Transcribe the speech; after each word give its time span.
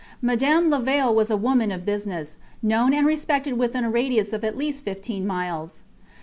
Madame 0.19 0.71
Levaille 0.71 1.13
was 1.13 1.29
a 1.29 1.37
woman 1.37 1.71
of 1.71 1.85
business, 1.85 2.37
known 2.63 2.91
and 2.91 3.05
respected 3.05 3.53
within 3.59 3.83
a 3.83 3.89
radius 3.91 4.33
of 4.33 4.43
at 4.43 4.57
least 4.57 4.83
fifteen 4.83 5.27
miles. 5.27 5.83